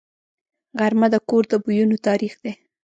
غرمه 0.79 1.07
د 1.13 1.15
کور 1.29 1.43
د 1.51 1.53
بویونو 1.63 1.95
تاریخ 2.07 2.33
دی 2.43 2.53